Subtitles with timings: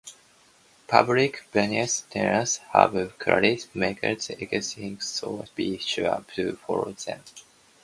[0.87, 2.71] Public venues typically
[3.03, 7.21] have clearly marked exit signs, so be sure to follow them.